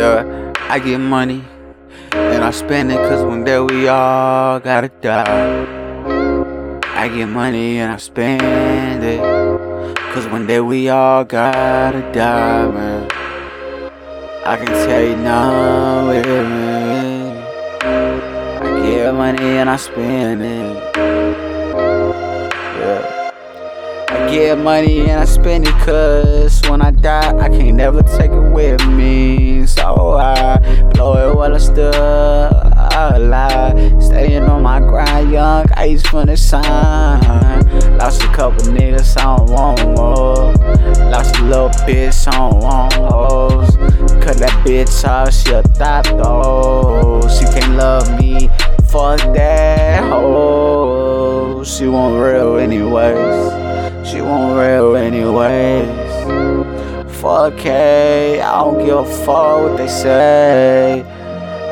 Yeah, 0.00 0.52
I 0.68 0.78
get 0.84 0.98
money 0.98 1.42
and 2.12 2.44
I 2.44 2.50
spend 2.50 2.92
it 2.92 2.98
cause 3.08 3.24
one 3.24 3.44
day 3.44 3.58
we 3.58 3.88
all 3.88 4.60
gotta 4.60 4.88
die. 5.00 5.64
I 6.94 7.08
get 7.08 7.30
money 7.30 7.78
and 7.78 7.92
I 7.92 7.96
spend 7.96 9.02
it 9.02 9.20
cause 10.12 10.26
one 10.28 10.46
day 10.46 10.60
we 10.60 10.90
all 10.90 11.24
gotta 11.24 12.02
die, 12.12 12.70
man. 12.70 13.08
I 14.44 14.56
can 14.58 14.66
tell 14.66 15.02
you 15.02 15.16
now, 15.16 16.10
money 19.32 19.58
and 19.58 19.70
I 19.70 19.76
spend 19.76 20.42
it. 20.42 20.76
Yeah. 22.80 23.30
I 24.08 24.30
get 24.30 24.58
money 24.58 25.08
and 25.08 25.20
I 25.20 25.24
spend 25.24 25.68
it 25.68 25.74
cause 25.74 26.60
when 26.68 26.82
I 26.82 26.90
die, 26.90 27.36
I 27.38 27.48
can't 27.48 27.76
never 27.76 28.02
take 28.02 28.32
it 28.32 28.50
with 28.52 28.84
me. 28.88 29.66
So 29.66 30.16
I 30.16 30.58
blow 30.94 31.30
it 31.30 31.36
while 31.36 31.52
I'm 31.52 31.60
still 31.60 32.50
alive. 32.90 34.02
Staying 34.02 34.44
on 34.44 34.62
my 34.62 34.80
grind, 34.80 35.30
young, 35.30 35.66
ice 35.74 36.02
from 36.02 36.26
the 36.26 36.36
sun. 36.36 37.20
Lost 37.98 38.22
a 38.22 38.26
couple 38.28 38.64
niggas, 38.64 39.16
I 39.16 39.36
don't 39.36 39.50
want 39.50 39.80
more. 39.96 40.54
Lost 41.10 41.36
a 41.36 41.44
little 41.44 41.68
bitch, 41.86 42.26
I 42.26 42.30
don't 42.36 42.60
want 42.60 42.94
hoes. 42.94 43.76
Cut 44.24 44.38
that 44.38 44.64
bitch 44.64 45.08
off, 45.08 45.32
she 45.32 45.52
a 45.52 45.62
thought 45.62 46.04
though. 46.04 47.28
She 47.28 47.44
can't 47.44 47.76
love 47.76 48.18
me, 48.18 48.48
fuck 48.90 49.20
that 49.34 50.02
hoe. 50.02 51.62
She 51.64 51.86
want 51.86 52.20
real 52.20 52.56
anyways. 52.56 54.08
She 54.08 54.20
want 54.20 54.58
real 54.58 54.96
anyways. 54.96 55.88
Fuck 57.20 57.58
hey, 57.58 58.40
I 58.40 58.60
don't 58.60 58.84
give 58.84 58.98
a 58.98 59.24
fuck 59.24 59.62
what 59.62 59.76
they 59.76 59.86
say. 59.86 61.02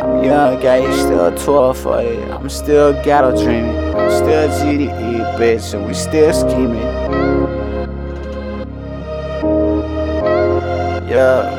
I'm 0.00 0.22
young, 0.22 0.60
gay, 0.60 0.84
still 0.92 1.34
12 1.34 1.78
for 1.78 2.00
it. 2.00 2.30
I'm 2.30 2.48
still 2.48 2.92
ghetto 3.02 3.32
dreaming. 3.42 3.76
I'm 3.96 4.10
still 4.10 4.48
GDE, 4.48 5.36
bitch, 5.38 5.74
and 5.74 5.86
we 5.86 5.94
still 5.94 6.32
scheming. 6.32 6.82
Yeah. 11.08 11.58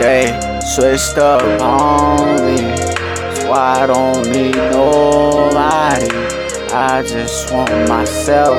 They 0.00 0.48
switched 0.74 1.18
up 1.18 1.42
on 1.60 2.36
me. 2.46 2.77
Why 3.48 3.82
I 3.82 3.86
don't 3.86 4.28
need 4.28 4.54
nobody. 4.54 6.08
I 6.70 7.02
just 7.02 7.50
want 7.52 7.70
myself. 7.88 8.58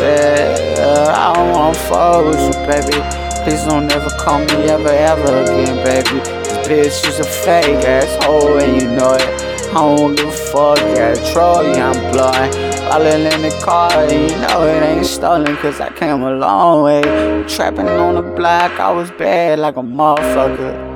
Yeah, 0.00 1.14
I 1.14 1.32
don't 1.34 1.52
want 1.52 1.76
to 1.76 1.80
fuck 1.82 2.24
with 2.26 2.40
you, 2.42 2.52
baby. 2.66 2.98
Please 3.44 3.64
don't 3.64 3.90
ever 3.92 4.10
call 4.18 4.40
me 4.40 4.68
ever, 4.68 4.88
ever 4.88 5.42
again, 5.42 5.76
baby. 5.84 6.18
This 6.66 7.00
bitch 7.00 7.08
is 7.08 7.20
a 7.20 7.24
fake 7.24 7.84
asshole, 7.84 8.58
and 8.58 8.82
you 8.82 8.88
know 8.88 9.14
it. 9.14 9.22
I 9.70 9.74
don't 9.74 10.14
give 10.16 10.26
a 10.26 10.32
fuck, 10.32 10.78
yeah, 10.78 11.14
troll, 11.32 11.62
yeah, 11.62 11.90
I'm 11.90 12.12
blind. 12.12 12.54
Falling 12.92 13.24
in 13.24 13.40
the 13.40 13.60
car, 13.64 13.90
you 14.04 14.28
know 14.42 14.66
it 14.66 14.82
ain't 14.82 15.06
stolen, 15.06 15.56
cause 15.56 15.80
I 15.80 15.90
came 15.92 16.22
a 16.22 16.32
long 16.32 16.82
way. 16.82 17.02
Trapping 17.48 17.88
on 17.88 18.16
the 18.16 18.22
block, 18.22 18.78
I 18.78 18.90
was 18.90 19.10
bad 19.12 19.60
like 19.60 19.76
a 19.76 19.82
motherfucker. 19.82 20.91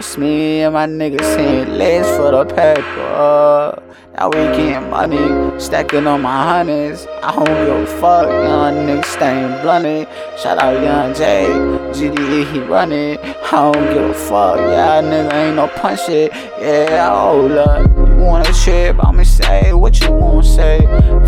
Me 0.00 0.62
and 0.62 0.72
my 0.72 0.86
niggas 0.86 1.36
hitting 1.36 1.74
legs 1.74 2.08
for 2.16 2.30
the 2.30 2.46
paper. 2.46 3.82
Now 4.14 4.28
we 4.28 4.38
getting 4.56 4.88
money, 4.88 5.60
stacking 5.60 6.06
on 6.06 6.22
my 6.22 6.42
hundreds. 6.42 7.06
I 7.22 7.34
don't 7.34 7.44
give 7.44 7.76
a 7.76 7.86
fuck, 8.00 8.26
young 8.28 8.86
nigga 8.86 9.04
staying 9.04 9.60
blunted. 9.60 10.08
Shout 10.38 10.58
out 10.58 10.82
Young 10.82 11.12
J, 11.12 11.44
GDE, 11.92 12.50
he 12.50 12.60
running. 12.60 13.18
I 13.18 13.72
don't 13.72 13.92
give 13.92 14.10
a 14.10 14.14
fuck, 14.14 14.56
yeah, 14.56 15.02
nigga 15.02 15.32
ain't 15.34 15.56
no 15.56 15.68
punch 15.68 16.08
it. 16.08 16.32
Yeah, 16.58 17.14
hold 17.14 17.52
up. 17.52 17.86
You 17.86 18.24
wanna 18.24 18.52
trip, 18.54 18.96
I'ma 19.04 19.22
say 19.22 19.74
what 19.74 20.00
you 20.00 20.12
wanna 20.12 20.42
say. 20.42 20.80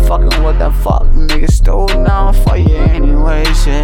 Fucking 0.07 0.41
what 0.41 0.57
the 0.57 0.71
fuck, 0.83 1.03
nigga 1.13 1.49
stole 1.49 1.87
down 1.87 2.33
for 2.33 2.57
you 2.57 2.75
anyways, 2.75 3.67
yeah. 3.67 3.82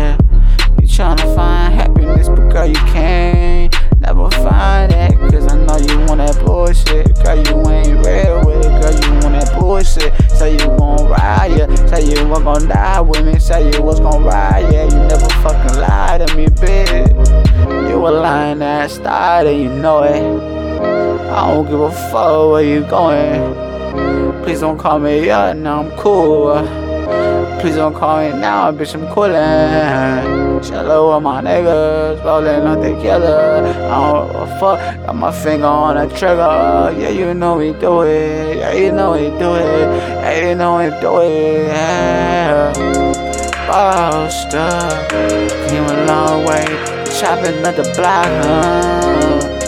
Bullshit. 6.85 7.23
Girl, 7.23 7.38
you 7.38 7.72
ain't 7.72 8.06
real 8.06 8.45
with 8.45 8.66
it, 8.66 8.81
girl, 8.81 8.94
you 8.94 9.12
want 9.19 9.40
that 9.40 9.56
bullshit. 9.59 10.13
Say 10.31 10.53
you 10.53 10.78
gon' 10.78 11.07
ride, 11.07 11.57
yeah. 11.57 11.85
Say 11.88 12.06
you 12.06 12.28
was 12.28 12.44
gon' 12.44 12.67
die 12.67 13.01
with 13.01 13.25
me, 13.25 13.40
say 13.40 13.72
you 13.72 13.81
was 13.81 14.00
gon' 14.00 14.23
ride, 14.23 14.72
yeah. 14.72 14.84
You 14.85 14.97
never 15.07 15.29
fucking 15.41 15.79
lied 15.79 16.28
to 16.28 16.35
me, 16.35 16.47
bitch. 16.47 17.89
You 17.89 17.95
a 18.07 18.09
lying 18.09 18.62
ass 18.62 18.94
starter, 18.94 19.51
you 19.51 19.69
know 19.69 20.03
it. 20.03 20.59
I 21.29 21.47
don't 21.53 21.66
give 21.66 21.79
a 21.79 21.91
fuck 21.91 22.51
where 22.51 22.63
you 22.63 22.81
going. 22.81 24.44
Please 24.44 24.62
don't 24.62 24.78
call 24.78 25.00
me 25.00 25.29
up, 25.29 25.56
now 25.57 25.84
I'm 25.84 25.91
cool. 25.97 26.88
Please 27.59 27.75
don't 27.75 27.94
call 27.94 28.20
me 28.20 28.31
now, 28.40 28.72
bitch, 28.72 28.96
I'm 28.96 29.06
coolin'. 29.14 30.64
Shallow 30.64 31.14
with 31.14 31.24
my 31.24 31.42
niggas, 31.42 32.24
rolling 32.24 32.66
up 32.66 32.81
together. 32.81 33.66
I 33.66 34.31
don't 34.31 34.59
fuck, 34.59 34.80
got 35.06 35.16
my 35.16 35.31
finger 35.31 35.66
on 35.66 35.96
the 35.96 36.08
trigger. 36.16 36.96
Yeah, 36.98 37.09
you 37.09 37.34
know 37.34 37.58
we 37.58 37.74
do 37.74 38.03
it. 38.03 38.58
Yeah, 38.59 38.74
you 38.74 38.94
know 38.94 39.12
we 39.12 39.30
do 39.38 39.56
it. 39.56 39.90
Yeah, 40.24 40.50
you 40.50 40.56
know 40.56 40.78
we 40.78 40.90
do 41.02 41.19
it. 41.19 41.68
Yeah. 41.68 42.74
Up, 43.69 44.31
came 45.09 45.84
a 45.84 46.06
long 46.06 46.46
way. 46.46 46.66
Chopping 47.19 47.66
up 47.66 47.75
the 47.75 47.84
block, 47.96 48.25
huh? 48.25 49.59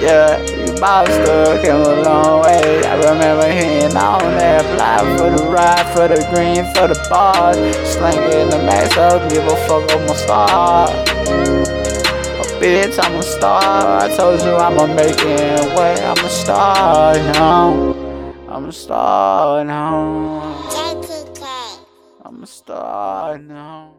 Yeah, 0.00 0.38
you 0.46 0.72
up, 0.80 1.60
came 1.60 1.74
a 1.74 2.02
long 2.02 2.42
way. 2.42 2.84
I 2.86 2.94
remember 2.96 3.50
hearing 3.50 3.96
on 3.96 4.20
that 4.38 4.64
fly 4.76 5.16
for 5.16 5.28
the 5.36 5.44
ride, 5.50 5.92
for 5.92 6.06
the 6.06 6.22
green, 6.30 6.64
for 6.72 6.86
the 6.86 6.94
bars. 7.10 7.56
Slinging 7.84 8.48
the 8.48 8.58
max 8.58 8.96
up, 8.96 9.28
give 9.28 9.44
a 9.44 9.56
fuck, 9.66 9.90
I'm 9.90 10.08
a 10.08 10.14
star. 10.14 10.88
Oh, 12.38 12.58
bitch, 12.60 12.96
I'm 13.02 13.16
a 13.16 13.22
star. 13.24 14.02
I 14.02 14.16
told 14.16 14.40
you 14.42 14.54
I'ma 14.54 14.86
make 14.86 15.18
it 15.18 15.76
way. 15.76 15.94
I'm 16.04 16.24
a 16.24 16.28
star 16.28 17.14
now. 17.14 17.92
I'm 18.48 18.66
a 18.66 18.72
star 18.72 19.64
now. 19.64 20.58
I'm 22.24 22.42
a 22.42 22.46
star 22.46 23.38
now. 23.38 23.94